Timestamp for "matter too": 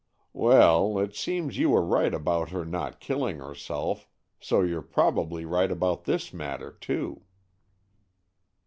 6.33-7.21